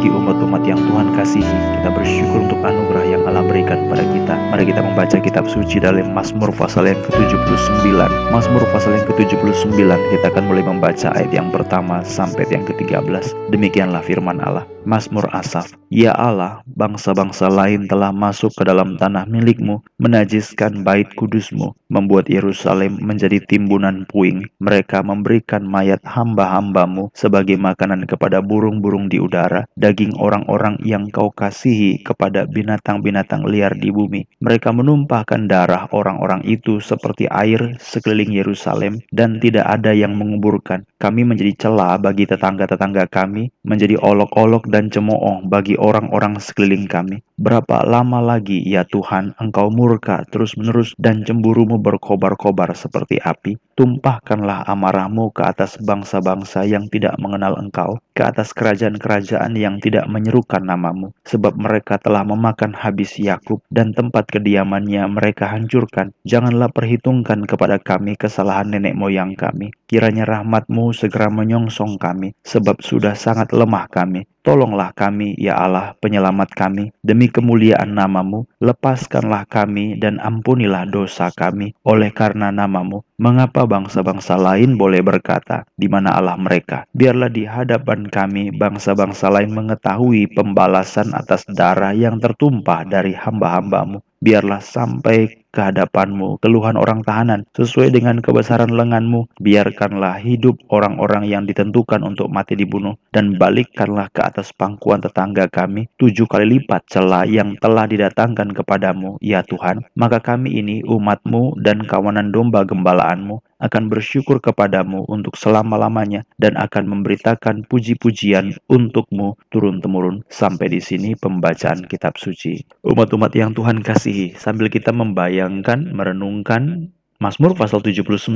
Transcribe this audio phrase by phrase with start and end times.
[0.00, 1.56] bagi umat-umat yang Tuhan kasihi.
[1.76, 4.32] Kita bersyukur untuk anugerah yang Allah berikan pada kita.
[4.48, 7.84] Mari kita membaca kitab suci dalam Mazmur pasal yang ke-79.
[8.32, 13.52] Mazmur pasal yang ke-79 kita akan mulai membaca ayat yang pertama sampai yang ke-13.
[13.52, 14.64] Demikianlah firman Allah.
[14.88, 15.76] Mazmur Asaf.
[15.90, 22.96] Ya Allah, bangsa-bangsa lain telah masuk ke dalam tanah milikmu, menajiskan bait kudusmu, membuat Yerusalem
[23.02, 24.46] menjadi timbunan puing.
[24.62, 32.06] Mereka memberikan mayat hamba-hambamu sebagai makanan kepada burung-burung di udara, daging orang-orang yang kau kasihi
[32.06, 34.22] kepada binatang-binatang liar di bumi.
[34.38, 40.86] Mereka menumpahkan darah orang-orang itu seperti air sekeliling Yerusalem dan tidak ada yang menguburkan.
[41.02, 47.20] Kami menjadi celah bagi tetangga-tetangga kami, menjadi olok-olok dan cemooh bagi orang-orang sekeliling kami.
[47.40, 53.56] Berapa lama lagi, ya Tuhan, Engkau murka terus-menerus dan cemburumu berkobar-kobar seperti api?
[53.80, 60.60] Tumpahkanlah amarahmu ke atas bangsa-bangsa yang tidak mengenal Engkau, ke atas kerajaan-kerajaan yang tidak menyerukan
[60.60, 66.12] namamu, sebab mereka telah memakan habis Yakub dan tempat kediamannya mereka hancurkan.
[66.28, 69.72] Janganlah perhitungkan kepada kami kesalahan nenek moyang kami.
[69.88, 74.28] Kiranya rahmatmu segera menyongsong kami, sebab sudah sangat lemah kami.
[74.40, 81.72] Tolonglah kami, ya Allah, penyelamat kami, demi kemuliaan namamu, lepaskanlah kami dan ampunilah dosa kami
[81.86, 83.06] oleh karena namamu.
[83.20, 86.88] Mengapa bangsa-bangsa lain boleh berkata, di mana Allah mereka?
[86.96, 94.00] Biarlah di hadapan kami bangsa-bangsa lain mengetahui pembalasan atas darah yang tertumpah dari hamba-hambamu.
[94.20, 99.26] Biarlah sampai ke hadapanmu keluhan orang tahanan sesuai dengan kebesaran lenganmu.
[99.42, 105.90] Biarkanlah hidup orang-orang yang ditentukan untuk mati dibunuh dan balikkanlah ke atas pangkuan tetangga kami
[105.98, 109.84] tujuh kali lipat celah yang telah didatangkan kepadamu, ya Tuhan.
[109.98, 116.88] Maka kami ini umatmu dan kawanan domba gembalaanmu akan bersyukur kepadamu untuk selama-lamanya dan akan
[116.88, 120.24] memberitakan puji-pujian untukmu turun-temurun.
[120.32, 122.64] Sampai di sini pembacaan kitab suci.
[122.82, 128.32] Umat-umat yang Tuhan kasihi, sambil kita membayangkan, merenungkan Mazmur pasal 79,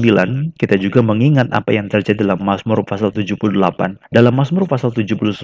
[0.61, 3.56] kita juga mengingat apa yang terjadi dalam Mazmur pasal 78.
[4.12, 5.41] Dalam Mazmur pasal 79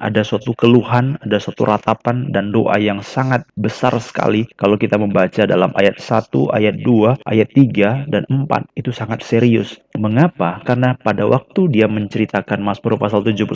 [0.00, 5.44] ada suatu keluhan, ada suatu ratapan dan doa yang sangat besar sekali kalau kita membaca
[5.44, 9.76] dalam ayat 1, ayat 2, ayat 3 dan 4 itu sangat serius.
[9.92, 10.64] Mengapa?
[10.64, 13.52] Karena pada waktu dia menceritakan Mazmur pasal 79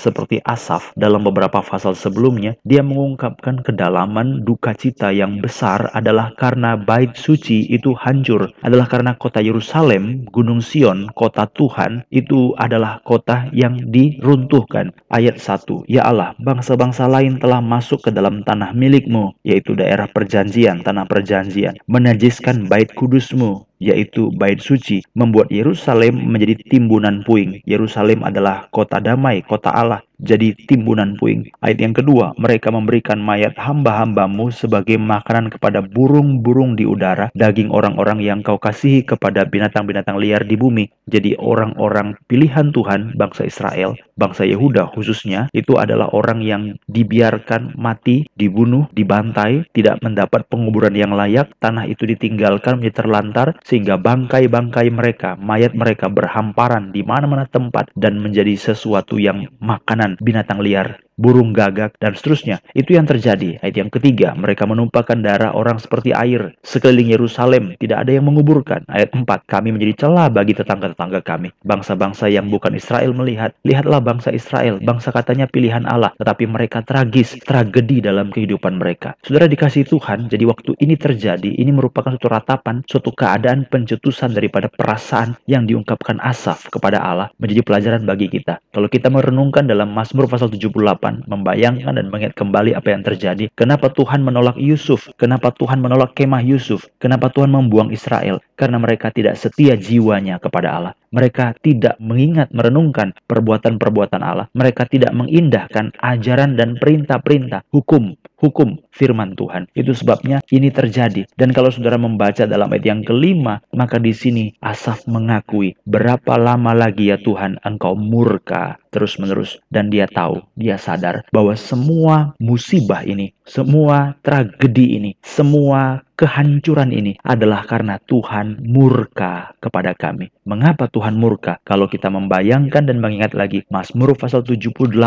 [0.00, 6.80] seperti Asaf dalam beberapa pasal sebelumnya, dia mengungkapkan kedalaman duka cita yang besar adalah karena
[6.80, 13.50] bait suci itu hancur adalah karena kota Yerusalem, Gunung Sion, kota Tuhan, itu adalah kota
[13.50, 14.94] yang diruntuhkan.
[15.10, 20.86] Ayat 1, Ya Allah, bangsa-bangsa lain telah masuk ke dalam tanah milikmu, yaitu daerah perjanjian,
[20.86, 27.64] tanah perjanjian, menajiskan bait kudusmu, yaitu bait suci, membuat Yerusalem menjadi timbunan puing.
[27.64, 31.48] Yerusalem adalah kota damai, kota Allah, jadi timbunan puing.
[31.64, 38.20] Ayat yang kedua, mereka memberikan mayat hamba-hambamu sebagai makanan kepada burung-burung di udara, daging orang-orang
[38.20, 40.92] yang kau kasihi kepada binatang-binatang liar di bumi.
[41.08, 48.28] Jadi orang-orang pilihan Tuhan, bangsa Israel, bangsa Yehuda khususnya, itu adalah orang yang dibiarkan mati,
[48.36, 55.38] dibunuh, dibantai, tidak mendapat penguburan yang layak, tanah itu ditinggalkan menjadi terlantar, sehingga bangkai-bangkai mereka,
[55.38, 62.00] mayat mereka berhamparan di mana-mana tempat dan menjadi sesuatu yang makanan binatang liar burung gagak,
[62.00, 62.64] dan seterusnya.
[62.72, 63.60] Itu yang terjadi.
[63.60, 66.56] Ayat yang ketiga, mereka menumpahkan darah orang seperti air.
[66.64, 68.88] Sekeliling Yerusalem, tidak ada yang menguburkan.
[68.88, 71.52] Ayat empat, kami menjadi celah bagi tetangga-tetangga kami.
[71.60, 77.36] Bangsa-bangsa yang bukan Israel melihat, lihatlah bangsa Israel, bangsa katanya pilihan Allah, tetapi mereka tragis,
[77.44, 79.12] tragedi dalam kehidupan mereka.
[79.20, 84.72] Saudara dikasih Tuhan, jadi waktu ini terjadi, ini merupakan suatu ratapan, suatu keadaan pencetusan daripada
[84.72, 88.62] perasaan yang diungkapkan Asaf kepada Allah menjadi pelajaran bagi kita.
[88.70, 93.50] Kalau kita merenungkan dalam Mazmur pasal 78, membayangkan dan mengingat kembali apa yang terjadi.
[93.58, 95.10] Kenapa Tuhan menolak Yusuf?
[95.18, 96.86] Kenapa Tuhan menolak kemah Yusuf?
[97.02, 98.38] Kenapa Tuhan membuang Israel?
[98.54, 100.92] Karena mereka tidak setia jiwanya kepada Allah.
[101.10, 104.46] Mereka tidak mengingat merenungkan perbuatan-perbuatan Allah.
[104.54, 109.68] Mereka tidak mengindahkan ajaran dan perintah-perintah hukum hukum firman Tuhan.
[109.76, 111.28] Itu sebabnya ini terjadi.
[111.36, 116.72] Dan kalau saudara membaca dalam ayat yang kelima, maka di sini Asaf mengakui, berapa lama
[116.72, 119.56] lagi ya Tuhan engkau murka terus-menerus.
[119.70, 127.16] Dan dia tahu, dia sadar bahwa semua musibah ini, semua tragedi ini, semua kehancuran ini
[127.24, 130.28] adalah karena Tuhan murka kepada kami.
[130.44, 131.56] Mengapa Tuhan murka?
[131.64, 135.00] Kalau kita membayangkan dan mengingat lagi Mazmur pasal 78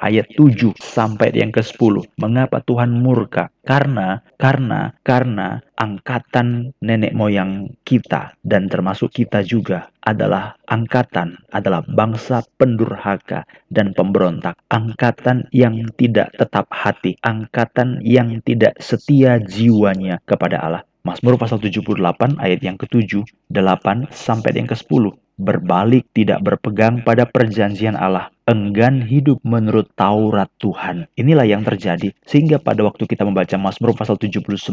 [0.00, 2.16] ayat 7 sampai yang ke-10.
[2.16, 3.52] Mengapa Tuhan murka?
[3.64, 12.44] Karena, karena, karena angkatan nenek moyang kita dan termasuk kita juga adalah angkatan, adalah bangsa
[12.60, 14.60] pendurhaka dan pemberontak.
[14.68, 20.84] Angkatan yang tidak tetap hati, angkatan yang tidak setia jiwanya kepada Allah.
[21.04, 27.98] Mazmur pasal 78 ayat yang ke-7, 8 sampai yang ke-10 berbalik tidak berpegang pada perjanjian
[27.98, 31.08] Allah, enggan hidup menurut Taurat Tuhan.
[31.16, 34.68] Inilah yang terjadi sehingga pada waktu kita membaca Mazmur pasal 79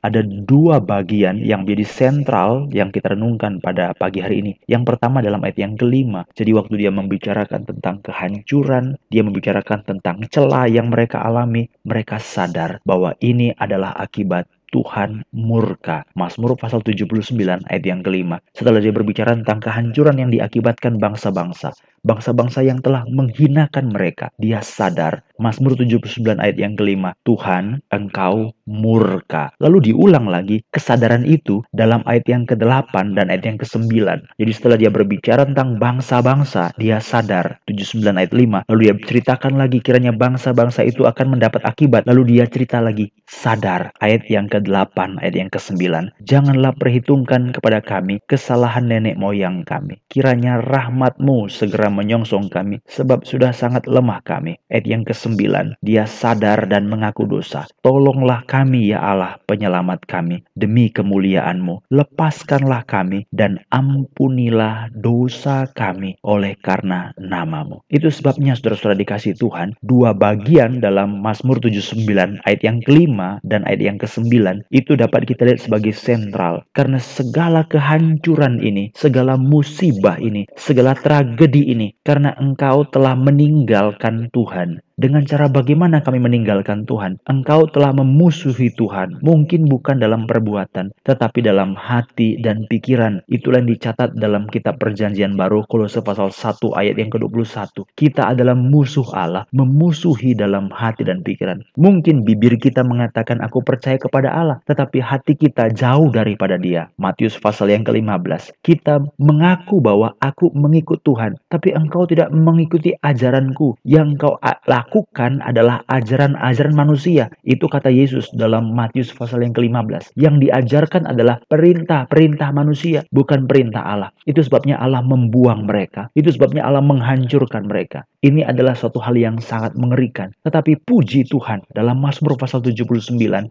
[0.00, 4.52] ada dua bagian yang menjadi sentral yang kita renungkan pada pagi hari ini.
[4.64, 6.24] Yang pertama dalam ayat yang kelima.
[6.32, 12.80] Jadi waktu dia membicarakan tentang kehancuran, dia membicarakan tentang celah yang mereka alami, mereka sadar
[12.88, 16.08] bahwa ini adalah akibat Tuhan murka.
[16.16, 17.28] Mazmur pasal 79
[17.68, 18.40] ayat yang kelima.
[18.56, 25.22] Setelah dia berbicara tentang kehancuran yang diakibatkan bangsa-bangsa, bangsa-bangsa yang telah menghinakan mereka, dia sadar.
[25.42, 29.50] Mazmur 79 ayat yang kelima, Tuhan, engkau murka.
[29.58, 33.90] Lalu diulang lagi kesadaran itu dalam ayat yang ke-8 dan ayat yang ke-9.
[34.38, 37.58] Jadi setelah dia berbicara tentang bangsa-bangsa, dia sadar.
[37.66, 38.70] 79 ayat 5.
[38.70, 42.06] Lalu dia ceritakan lagi kiranya bangsa-bangsa itu akan mendapat akibat.
[42.06, 43.90] Lalu dia cerita lagi sadar.
[43.98, 45.82] Ayat yang ke-8, ayat yang ke-9.
[46.22, 49.98] Janganlah perhitungkan kepada kami kesalahan nenek moyang kami.
[50.06, 54.58] Kiranya rahmatmu segera menyongsong kami, sebab sudah sangat lemah kami.
[54.72, 55.36] Ayat yang ke-9,
[55.84, 57.68] dia sadar dan mengaku dosa.
[57.84, 61.92] Tolonglah kami ya Allah penyelamat kami, demi kemuliaanmu.
[61.92, 67.84] Lepaskanlah kami dan ampunilah dosa kami oleh karena namamu.
[67.92, 73.82] Itu sebabnya saudara-saudara dikasih Tuhan, dua bagian dalam Mazmur 79 ayat yang kelima dan ayat
[73.82, 74.30] yang ke-9
[74.70, 81.74] itu dapat kita lihat sebagai sentral karena segala kehancuran ini, segala musibah ini, segala tragedi
[81.74, 84.82] ini karena engkau telah meninggalkan Tuhan.
[85.00, 87.16] Dengan cara bagaimana kami meninggalkan Tuhan?
[87.24, 93.24] Engkau telah memusuhi Tuhan, mungkin bukan dalam perbuatan, tetapi dalam hati dan pikiran.
[93.32, 97.88] Itulah yang dicatat dalam kitab perjanjian baru Kolose pasal 1 ayat yang ke-21.
[97.96, 101.64] Kita adalah musuh Allah, memusuhi dalam hati dan pikiran.
[101.80, 106.92] Mungkin bibir kita mengatakan aku percaya kepada Allah, tetapi hati kita jauh daripada dia.
[107.00, 108.60] Matius pasal yang ke-15.
[108.60, 114.36] Kita mengaku bahwa aku mengikut Tuhan, tapi engkau tidak mengikuti ajaranku yang kau
[114.82, 117.30] lakukan adalah ajaran-ajaran manusia.
[117.46, 120.18] Itu kata Yesus dalam Matius pasal yang ke-15.
[120.18, 124.10] Yang diajarkan adalah perintah-perintah manusia, bukan perintah Allah.
[124.26, 126.10] Itu sebabnya Allah membuang mereka.
[126.18, 128.02] Itu sebabnya Allah menghancurkan mereka.
[128.22, 130.34] Ini adalah suatu hal yang sangat mengerikan.
[130.42, 133.06] Tetapi puji Tuhan dalam Mazmur pasal 79,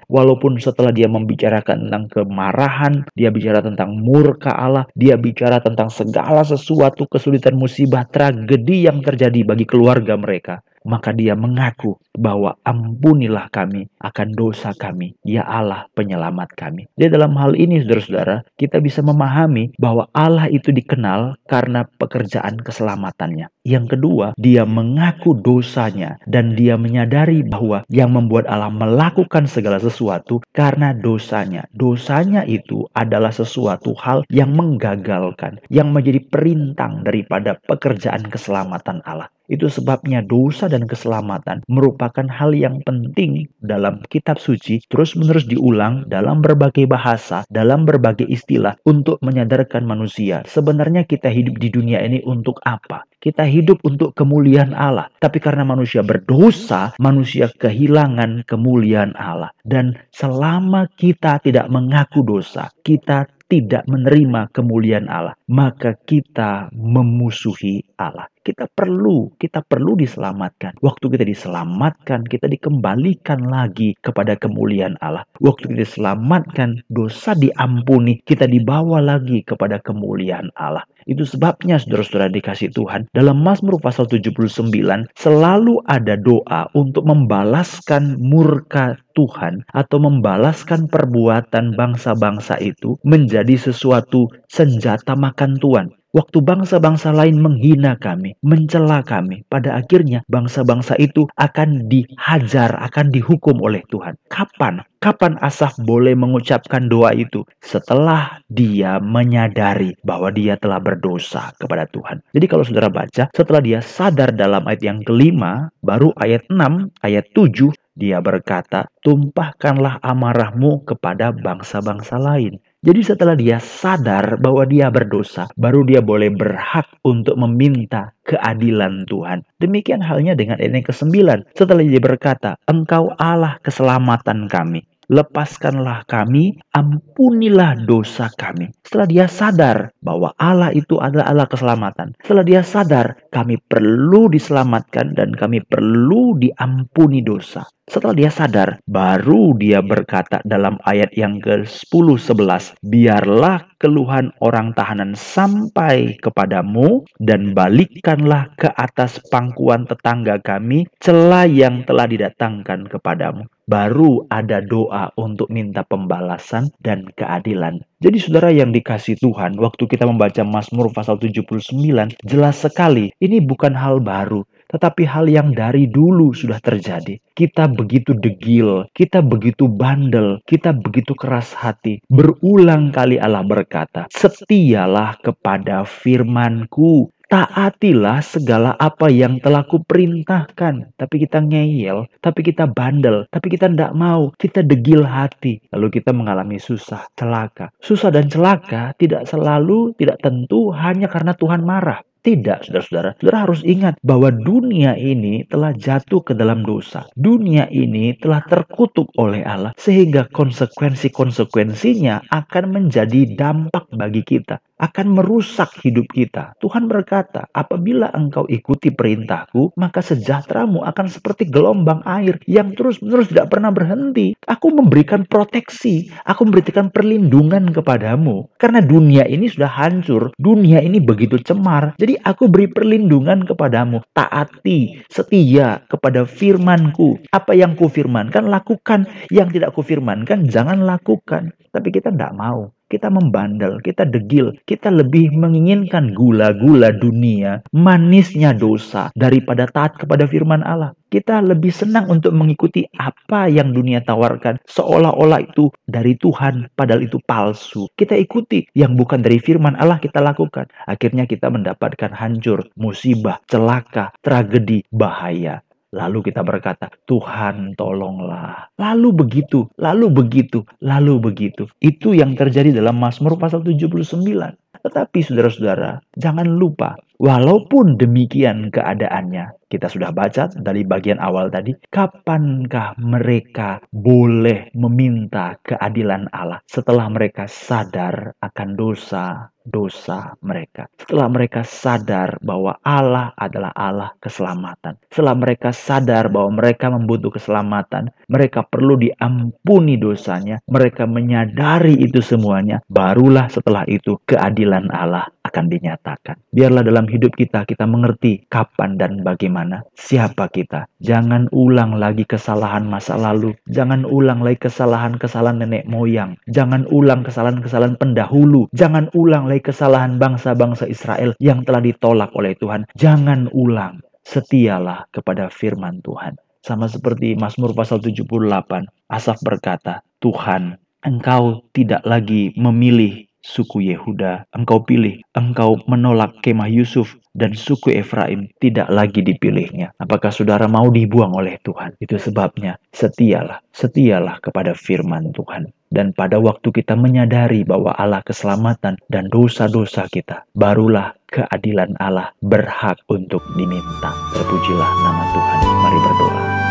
[0.07, 6.44] walaupun setelah dia membicarakan tentang kemarahan, dia bicara tentang murka Allah, dia bicara tentang segala
[6.44, 13.88] sesuatu kesulitan musibah tragedi yang terjadi bagi keluarga mereka maka dia mengaku bahwa ampunilah kami
[14.01, 16.89] akan dosa kami, ya Allah penyelamat kami.
[16.98, 23.50] Jadi dalam hal ini saudara-saudara, kita bisa memahami bahwa Allah itu dikenal karena pekerjaan keselamatannya.
[23.62, 30.42] Yang kedua, dia mengaku dosanya dan dia menyadari bahwa yang membuat Allah melakukan segala sesuatu
[30.50, 31.69] karena dosanya.
[31.69, 39.30] Dosanya itu adalah sesuatu hal yang menggagalkan, yang menjadi perintang daripada pekerjaan keselamatan Allah.
[39.46, 46.40] Itu sebabnya dosa dan keselamatan merupakan hal yang penting dalam kitab suci terus-menerus diulang dalam
[46.40, 50.42] berbagai bahasa, dalam berbagai istilah untuk menyadarkan manusia.
[50.48, 53.10] Sebenarnya kita hidup di dunia ini untuk apa?
[53.21, 55.13] Kita hidup untuk kemuliaan Allah.
[55.21, 59.54] Tapi karena manusia berdosa, manusia kehilangan kemuliaan Allah.
[59.61, 68.31] Dan selama kita tidak mengaku dosa, kita tidak menerima kemuliaan Allah, maka kita memusuhi Allah.
[68.42, 70.80] Kita perlu, kita perlu diselamatkan.
[70.80, 75.28] Waktu kita diselamatkan, kita dikembalikan lagi kepada kemuliaan Allah.
[75.44, 80.87] Waktu kita diselamatkan, dosa diampuni, kita dibawa lagi kepada kemuliaan Allah.
[81.06, 83.10] Itu sebabnya saudara-saudara dikasih Tuhan.
[83.16, 92.58] Dalam Mazmur pasal 79 selalu ada doa untuk membalaskan murka Tuhan atau membalaskan perbuatan bangsa-bangsa
[92.64, 96.01] itu menjadi sesuatu senjata makan Tuhan.
[96.11, 103.63] Waktu bangsa-bangsa lain menghina kami, mencela kami, pada akhirnya bangsa-bangsa itu akan dihajar, akan dihukum
[103.63, 104.19] oleh Tuhan.
[104.27, 104.83] Kapan?
[104.99, 107.47] Kapan Asaf boleh mengucapkan doa itu?
[107.63, 112.19] Setelah dia menyadari bahwa dia telah berdosa kepada Tuhan.
[112.35, 117.23] Jadi kalau saudara baca, setelah dia sadar dalam ayat yang kelima, baru ayat 6, ayat
[117.31, 125.45] 7, dia berkata, tumpahkanlah amarahmu kepada bangsa-bangsa lain Jadi setelah dia sadar bahwa dia berdosa,
[125.54, 129.45] baru dia boleh berhak untuk meminta keadilan Tuhan.
[129.61, 131.14] Demikian halnya dengan ayat yang ke-9.
[131.54, 138.71] Setelah dia berkata, Engkau Allah keselamatan kami lepaskanlah kami, ampunilah dosa kami.
[138.87, 145.11] Setelah dia sadar bahwa Allah itu adalah Allah keselamatan, setelah dia sadar kami perlu diselamatkan
[145.13, 147.68] dan kami perlu diampuni dosa.
[147.91, 156.15] Setelah dia sadar, baru dia berkata dalam ayat yang ke-10-11, Biarlah keluhan orang tahanan sampai
[156.23, 164.59] kepadamu dan balikkanlah ke atas pangkuan tetangga kami celah yang telah didatangkan kepadamu baru ada
[164.59, 167.80] doa untuk minta pembalasan dan keadilan.
[168.04, 171.80] Jadi saudara yang dikasih Tuhan, waktu kita membaca Mazmur pasal 79,
[172.28, 177.19] jelas sekali ini bukan hal baru, tetapi hal yang dari dulu sudah terjadi.
[177.31, 182.04] Kita begitu degil, kita begitu bandel, kita begitu keras hati.
[182.11, 190.92] Berulang kali Allah berkata, "Setialah kepada firmanku, taatilah segala apa yang telah kuperintahkan.
[191.00, 195.64] Tapi kita ngeyel, tapi kita bandel, tapi kita tidak mau, kita degil hati.
[195.71, 197.71] Lalu kita mengalami susah, celaka.
[197.80, 202.04] Susah dan celaka tidak selalu, tidak tentu hanya karena Tuhan marah.
[202.21, 203.18] Tidak, saudara-saudara.
[203.18, 207.09] Saudara harus ingat bahwa dunia ini telah jatuh ke dalam dosa.
[207.18, 209.73] Dunia ini telah terkutuk oleh Allah.
[209.81, 216.57] Sehingga konsekuensi-konsekuensinya akan menjadi dampak bagi kita akan merusak hidup kita.
[216.57, 223.54] Tuhan berkata, apabila engkau ikuti perintahku, maka sejahteramu akan seperti gelombang air yang terus-menerus tidak
[223.54, 224.33] pernah berhenti.
[224.50, 228.50] Aku memberikan proteksi, aku memberikan perlindungan kepadamu.
[228.57, 231.94] Karena dunia ini sudah hancur, dunia ini begitu cemar.
[232.02, 234.02] Jadi aku beri perlindungan kepadamu.
[234.18, 237.21] Taati, setia kepada firmanku.
[237.30, 239.06] Apa yang kufirmankan, lakukan.
[239.30, 241.54] Yang tidak kufirmankan, jangan lakukan.
[241.71, 249.07] Tapi kita tidak mau kita membandel, kita degil, kita lebih menginginkan gula-gula dunia, manisnya dosa
[249.16, 250.92] daripada taat kepada firman Allah.
[251.12, 257.19] Kita lebih senang untuk mengikuti apa yang dunia tawarkan, seolah-olah itu dari Tuhan, padahal itu
[257.24, 257.92] palsu.
[258.00, 260.71] Kita ikuti yang bukan dari firman Allah, kita lakukan.
[260.88, 265.60] Akhirnya, kita mendapatkan hancur, musibah, celaka, tragedi, bahaya.
[265.92, 268.71] Lalu kita berkata, Tuhan tolonglah.
[268.80, 271.68] Lalu begitu, lalu begitu, lalu begitu.
[271.83, 274.56] Itu yang terjadi dalam Mazmur pasal 79.
[274.81, 282.98] Tetapi saudara-saudara, jangan lupa, walaupun demikian keadaannya, kita sudah baca dari bagian awal tadi, kapankah
[282.98, 290.92] mereka boleh meminta keadilan Allah setelah mereka sadar akan dosa dosa mereka.
[290.99, 294.99] Setelah mereka sadar bahwa Allah adalah Allah keselamatan.
[295.07, 302.83] Setelah mereka sadar bahwa mereka membutuh keselamatan, mereka perlu diampuni dosanya, mereka menyadari itu semuanya,
[302.92, 306.35] barulah setelah itu keadilan Allah akan dinyatakan.
[306.51, 310.90] Biarlah dalam hidup kita kita mengerti kapan dan bagaimana mana, siapa kita.
[310.97, 313.54] Jangan ulang lagi kesalahan masa lalu.
[313.69, 316.33] Jangan ulang lagi kesalahan-kesalahan nenek moyang.
[316.49, 318.66] Jangan ulang kesalahan-kesalahan pendahulu.
[318.73, 322.89] Jangan ulang lagi kesalahan bangsa-bangsa Israel yang telah ditolak oleh Tuhan.
[322.97, 324.01] Jangan ulang.
[324.21, 326.37] Setialah kepada firman Tuhan.
[326.61, 334.86] Sama seperti Mazmur pasal 78, Asaf berkata, Tuhan, engkau tidak lagi memilih suku Yehuda, engkau
[334.86, 339.95] pilih, engkau menolak kemah Yusuf dan suku Efraim tidak lagi dipilihnya.
[339.98, 341.98] Apakah saudara mau dibuang oleh Tuhan?
[341.98, 345.74] Itu sebabnya setialah, setialah kepada firman Tuhan.
[345.92, 352.95] Dan pada waktu kita menyadari bahwa Allah keselamatan dan dosa-dosa kita, barulah keadilan Allah berhak
[353.12, 354.16] untuk diminta.
[354.31, 355.57] Terpujilah nama Tuhan.
[355.83, 356.70] Mari berdoa.